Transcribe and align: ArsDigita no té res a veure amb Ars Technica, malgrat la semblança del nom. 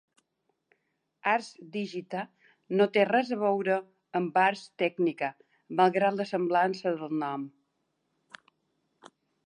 ArsDigita 1.31 2.21
no 2.79 2.87
té 2.95 3.03
res 3.11 3.29
a 3.37 3.37
veure 3.43 3.75
amb 4.23 4.41
Ars 4.47 4.65
Technica, 4.85 5.31
malgrat 5.81 6.19
la 6.23 6.29
semblança 6.35 6.97
del 7.03 7.17
nom. 7.27 7.49